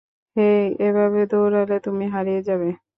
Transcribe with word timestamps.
হেই, 0.35 0.63
এভাবে 0.87 1.21
দৌড়ালে 1.31 1.77
তুমি 1.85 2.05
হারিয়ে 2.13 2.41
যাবে! 2.47 2.69